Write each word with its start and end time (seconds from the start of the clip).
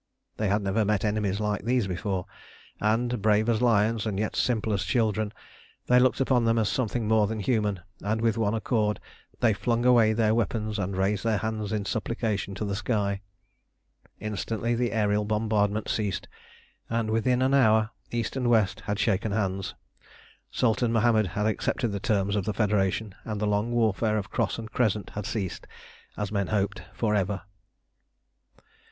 They 0.37 0.47
had 0.47 0.63
never 0.63 0.83
met 0.83 1.05
enemies 1.05 1.39
like 1.39 1.63
these 1.63 1.85
before, 1.85 2.25
and, 2.79 3.21
brave 3.21 3.47
as 3.47 3.61
lions 3.61 4.07
and 4.07 4.17
yet 4.19 4.35
simple 4.35 4.73
as 4.73 4.83
children, 4.83 5.31
they 5.85 5.99
looked 5.99 6.19
upon 6.19 6.43
them 6.45 6.57
as 6.57 6.69
something 6.69 7.07
more 7.07 7.27
than 7.27 7.39
human, 7.39 7.81
and 8.01 8.19
with 8.19 8.35
one 8.35 8.55
accord 8.55 8.99
they 9.41 9.53
flung 9.53 9.85
away 9.85 10.13
their 10.13 10.33
weapons 10.33 10.79
and 10.79 10.97
raised 10.97 11.23
their 11.23 11.37
hands 11.37 11.71
in 11.71 11.85
supplication 11.85 12.55
to 12.55 12.65
the 12.65 12.75
sky. 12.75 13.21
Instantly 14.19 14.73
the 14.73 14.89
aërial 14.89 15.27
bombardment 15.27 15.87
ceased, 15.87 16.27
and 16.89 17.11
within 17.11 17.43
an 17.43 17.53
hour 17.53 17.91
East 18.09 18.35
and 18.35 18.49
West 18.49 18.79
had 18.79 18.97
shaken 18.97 19.31
hands, 19.31 19.75
Sultan 20.49 20.91
Mohammed 20.91 21.27
had 21.27 21.45
accepted 21.45 21.89
the 21.89 21.99
terms 21.99 22.35
of 22.35 22.45
the 22.45 22.55
Federation, 22.55 23.13
and 23.23 23.39
the 23.39 23.45
long 23.45 23.71
warfare 23.71 24.17
of 24.17 24.31
Cross 24.31 24.57
and 24.57 24.71
Crescent 24.71 25.11
had 25.11 25.27
ceased, 25.27 25.67
as 26.17 26.31
men 26.31 26.47
hoped, 26.47 26.81
for 26.91 27.13
ever. 27.13 27.43